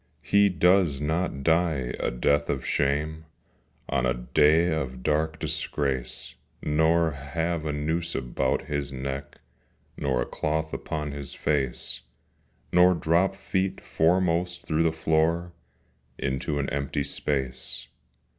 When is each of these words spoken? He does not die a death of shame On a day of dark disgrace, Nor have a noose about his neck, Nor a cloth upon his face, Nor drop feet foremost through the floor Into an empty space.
He 0.23 0.49
does 0.49 0.99
not 0.99 1.43
die 1.43 1.93
a 1.99 2.09
death 2.09 2.49
of 2.49 2.65
shame 2.65 3.25
On 3.87 4.03
a 4.03 4.15
day 4.15 4.71
of 4.73 5.03
dark 5.03 5.37
disgrace, 5.37 6.33
Nor 6.63 7.11
have 7.11 7.67
a 7.67 7.71
noose 7.71 8.15
about 8.15 8.63
his 8.63 8.91
neck, 8.91 9.41
Nor 9.97 10.23
a 10.23 10.25
cloth 10.25 10.73
upon 10.73 11.11
his 11.11 11.35
face, 11.35 12.01
Nor 12.73 12.95
drop 12.95 13.35
feet 13.35 13.79
foremost 13.79 14.63
through 14.65 14.81
the 14.81 14.91
floor 14.91 15.51
Into 16.17 16.57
an 16.57 16.67
empty 16.71 17.03
space. 17.03 17.85